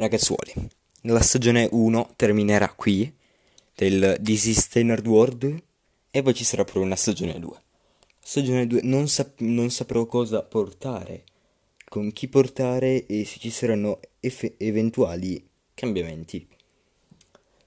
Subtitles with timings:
[0.00, 0.52] Ragazzuoli,
[1.02, 3.12] la stagione 1 terminerà qui
[3.74, 5.62] del Standard World
[6.12, 7.62] e poi ci sarà pure una stagione 2.
[8.20, 11.24] Stagione 2 non, sap- non saprò cosa portare,
[11.88, 15.44] con chi portare e se ci saranno eff- eventuali
[15.74, 16.46] cambiamenti.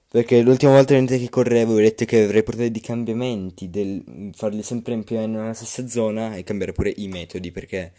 [0.08, 4.94] Perché l'ultima volta che correvo ho detto che avrei portato dei cambiamenti, del farli sempre
[4.94, 7.92] in più nella stessa zona e cambiare pure i metodi perché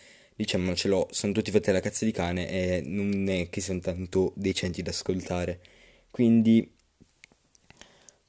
[0.43, 3.79] diciamo ce l'ho, sono tutti fatti alla cazzo di cane e non è che sono
[3.79, 5.59] tanto decenti da ascoltare.
[6.11, 6.69] Quindi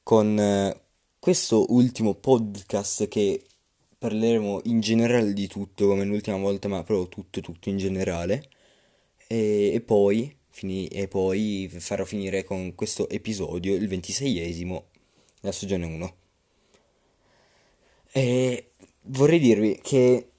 [0.01, 0.81] con eh,
[1.19, 3.43] questo ultimo podcast che
[3.97, 8.49] parleremo in generale di tutto come l'ultima volta, ma proprio tutto, tutto in generale.
[9.27, 14.83] E, e poi, e poi farò finire con questo episodio, il 26esimo,
[15.41, 16.15] della stagione 1.
[18.11, 20.29] E vorrei dirvi che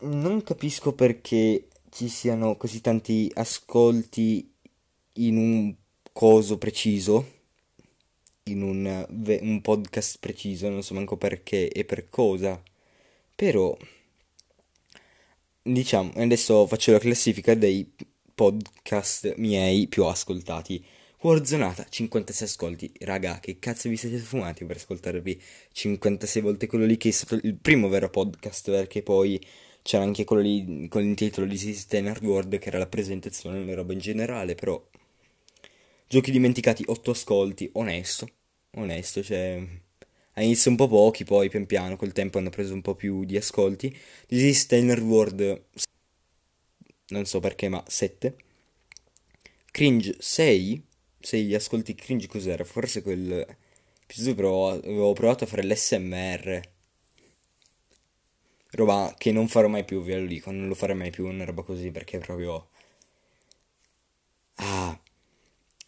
[0.00, 4.52] non capisco perché ci siano così tanti ascolti
[5.14, 5.74] in un
[6.12, 7.36] coso preciso,
[8.44, 12.60] in un, un, podcast preciso, non so manco perché e per cosa.
[13.34, 13.76] Però,
[15.62, 17.90] diciamo, adesso faccio la classifica dei
[18.34, 20.84] podcast miei più ascoltati.
[21.20, 22.92] Warzonata, 56 ascolti.
[23.00, 25.42] Raga, che cazzo vi siete fumati per ascoltarvi
[25.72, 29.40] 56 volte quello lì che è stato il primo vero podcast perché poi
[29.88, 33.72] c'era anche quello lì con il titolo di System World che era la presentazione, una
[33.72, 34.78] roba in generale, però
[36.06, 38.28] giochi dimenticati, 8 ascolti, onesto,
[38.72, 39.66] onesto, cioè
[40.34, 43.38] all'inizio un po' pochi, poi pian piano col tempo hanno preso un po' più di
[43.38, 43.88] ascolti.
[44.26, 45.64] This is World
[47.06, 48.36] non so perché, ma 7.
[49.70, 50.84] Cringe 6.
[51.18, 52.62] 6 ascolti cringe cos'era?
[52.62, 53.56] Forse quel
[54.34, 56.76] però avevo provato a fare l'SMR
[58.72, 61.44] roba che non farò mai più, ve lo dico, non lo farò mai più una
[61.44, 62.68] roba così perché proprio...
[64.56, 64.98] Ah.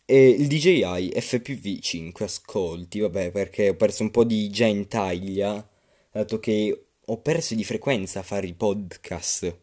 [0.05, 5.67] E il DJI FPV 5 ascolti, vabbè, perché ho perso un po' di gentaglia,
[6.11, 9.57] dato che ho perso di frequenza a fare i podcast.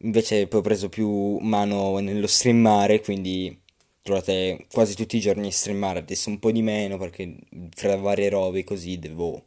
[0.00, 3.58] Invece poi ho preso più mano nello streamare, quindi
[4.02, 7.36] trovate quasi tutti i giorni a streamare, adesso un po' di meno perché
[7.74, 9.44] fra varie robe così devo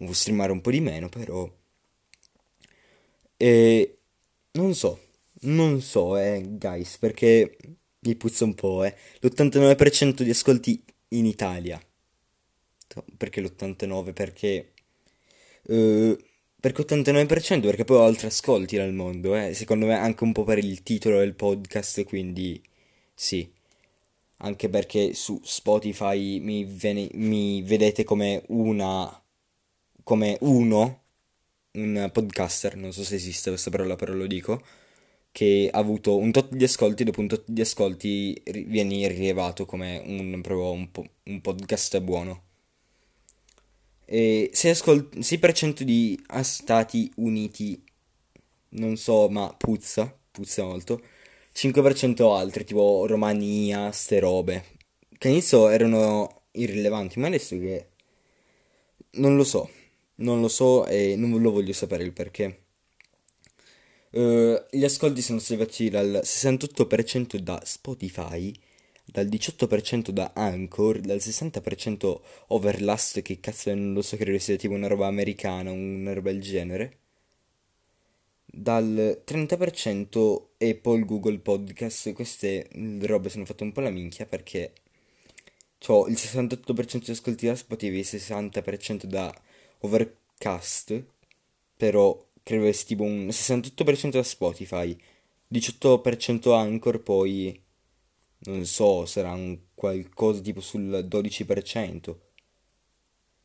[0.00, 1.48] devo streamare un po' di meno, però...
[3.36, 3.98] E...
[4.52, 4.98] Non so,
[5.42, 7.56] non so, eh, guys, perché
[8.00, 8.96] mi puzza un po', eh.
[9.20, 11.80] L'89% di ascolti in Italia.
[13.16, 14.12] Perché l'89?
[14.12, 14.72] Perché...
[15.64, 16.16] Uh,
[16.58, 17.60] perché 89%?
[17.60, 19.52] Perché poi ho altri ascolti nel mondo, eh.
[19.54, 22.60] Secondo me anche un po' per il titolo del podcast, quindi...
[23.14, 23.48] Sì.
[24.38, 29.19] Anche perché su Spotify mi, vene, mi vedete come una
[30.02, 31.02] come uno,
[31.72, 34.62] un podcaster, non so se esiste questa parola, però lo dico,
[35.32, 40.02] che ha avuto un tot di ascolti, dopo un tot di ascolti viene rilevato come
[40.04, 42.44] un, un, po- un podcast buono.
[44.04, 47.82] E 6%, ascol- 6% di Stati Uniti,
[48.70, 51.00] non so, ma puzza, puzza molto.
[51.52, 54.64] 5% altri, tipo Romania, ste robe.
[55.16, 57.88] Che all'inizio erano irrilevanti, ma adesso che...
[59.12, 59.68] Non lo so.
[60.20, 62.64] Non lo so e non lo voglio sapere il perché.
[64.10, 68.52] Uh, gli ascolti sono stati dal 68% da Spotify,
[69.04, 74.74] dal 18% da Anchor, dal 60% Overlast, che cazzo non lo so, credo sia tipo
[74.74, 76.98] una roba americana, una roba del genere.
[78.44, 82.68] Dal 30% Apple, Google Podcast, queste
[83.02, 84.72] robe sono fatte un po' la minchia perché
[85.86, 89.32] ho il 68% di ascolti da Spotify, il 60% da
[89.80, 91.04] Overcast,
[91.76, 94.96] però credo sia tipo un 68% da Spotify,
[95.46, 97.60] 18% Anchor, poi
[98.42, 102.20] non so, sarà un qualcosa tipo sul 12%.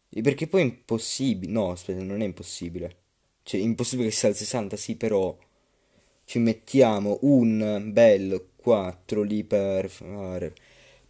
[0.09, 2.97] E perché poi è impossibile, no, aspetta, non è impossibile.
[3.43, 5.37] Cioè, è impossibile che sia al 60, sì, però
[6.25, 10.55] ci mettiamo un bel 4 lì per fare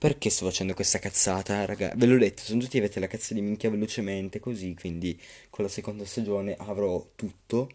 [0.05, 1.91] perché sto facendo questa cazzata, raga?
[1.95, 5.19] Ve l'ho detto, sono tutti avete la cazzo di minchia velocemente, così, quindi
[5.49, 7.69] con la seconda stagione avrò tutto.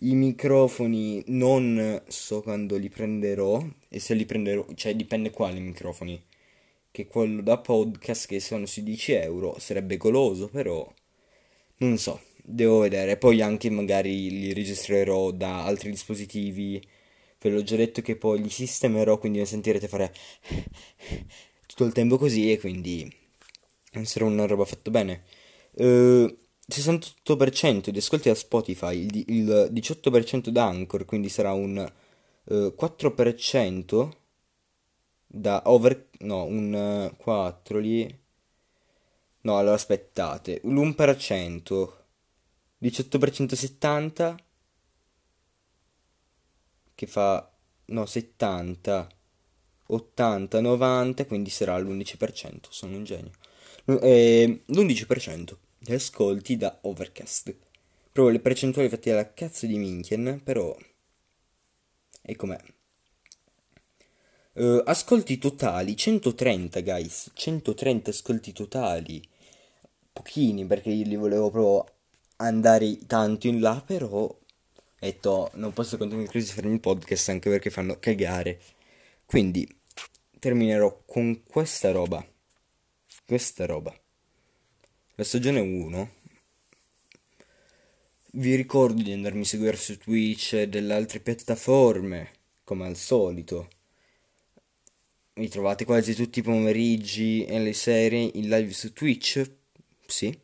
[0.00, 6.20] I microfoni non so quando li prenderò, e se li prenderò, cioè dipende quali microfoni.
[6.90, 10.92] Che quello da podcast che sono sui 10 euro sarebbe goloso, però
[11.76, 13.16] non so, devo vedere.
[13.16, 16.82] Poi anche magari li registrerò da altri dispositivi
[17.42, 20.14] Ve l'ho già detto che poi li sistemerò, quindi mi sentirete fare
[21.72, 23.10] tutto il tempo così e quindi
[23.92, 25.24] non sarà una roba fatta bene.
[25.72, 26.36] Uh,
[26.68, 31.90] 68% di ascolti da Spotify, il, il 18% da Anchor, quindi sarà un
[32.44, 34.08] uh, 4%
[35.26, 36.08] da over...
[36.20, 38.20] no, un 4 lì...
[39.44, 41.92] No, allora aspettate, l'1%,
[42.80, 44.36] 18% 70,
[46.94, 47.52] che fa,
[47.86, 49.08] no, 70,
[49.94, 53.30] 80, 90, quindi sarà l'11%, sono un genio.
[53.84, 57.54] Eh, l'11% di ascolti da Overcast.
[58.12, 60.76] Proprio le percentuali fatte dalla cazzo di Minchien, però...
[62.22, 62.58] E com'è?
[64.54, 69.26] Uh, ascolti totali 130 guys 130 ascolti totali
[70.12, 71.94] pochini perché io li volevo proprio
[72.36, 74.38] andare tanto in là però ho
[74.98, 78.60] detto non posso continuare così a fare il podcast anche perché fanno cagare
[79.24, 79.66] quindi
[80.42, 82.26] terminerò con questa roba.
[83.24, 83.96] Questa roba.
[85.14, 86.10] La stagione 1
[88.32, 92.32] vi ricordo di andarmi a seguire su Twitch e delle altre piattaforme
[92.64, 93.68] come al solito.
[95.34, 99.48] Mi trovate quasi tutti i pomeriggi e le serie in live su Twitch,
[100.04, 100.36] sì.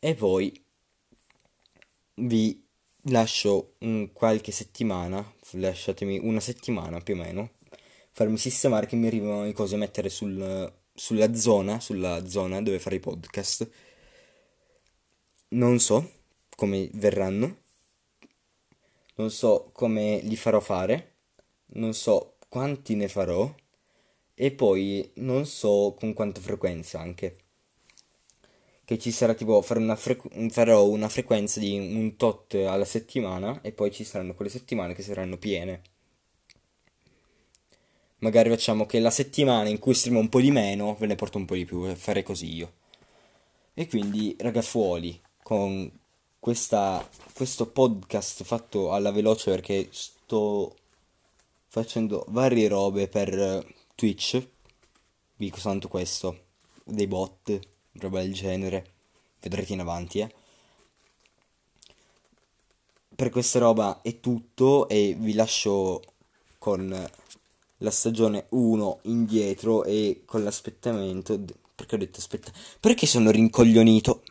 [0.00, 0.64] E poi
[2.14, 2.60] vi
[3.02, 7.50] lascio un qualche settimana, lasciatemi una settimana più o meno,
[8.14, 12.78] farmi sistemare che mi arrivano le cose a mettere sul, sulla zona, sulla zona dove
[12.78, 13.68] fare i podcast.
[15.48, 16.10] Non so
[16.56, 17.62] come verranno,
[19.16, 21.16] non so come li farò fare,
[21.74, 23.52] non so quanti ne farò
[24.34, 27.38] e poi non so con quanta frequenza anche.
[28.84, 33.72] Che ci sarà tipo una frequ- farò una frequenza di un tot alla settimana e
[33.72, 35.82] poi ci saranno quelle settimane che saranno piene.
[38.18, 41.38] Magari facciamo che la settimana in cui streamo un po' di meno ve ne porto
[41.38, 42.72] un po' di più, fare così io.
[43.74, 45.90] E quindi ragazzuoli, con
[46.38, 50.76] questa, questo podcast fatto alla veloce perché sto
[51.68, 54.38] facendo varie robe per Twitch.
[55.36, 56.44] Vi dico soltanto questo,
[56.84, 57.58] dei bot,
[57.94, 58.92] roba del genere.
[59.40, 60.34] Vedrete in avanti, eh.
[63.14, 66.02] Per questa roba è tutto e vi lascio
[66.58, 67.10] con
[67.78, 71.42] la stagione 1 indietro e con l'aspettamento.
[71.74, 72.52] Perché ho detto aspetta?
[72.78, 74.22] Perché sono rincoglionito?